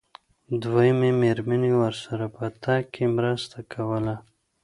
دويمې 0.63 1.11
مېرمنې 1.21 1.71
ورسره 1.81 2.25
په 2.35 2.45
تګ 2.63 2.83
کې 2.93 3.05
مرسته 3.17 3.57
کوله. 3.73 4.15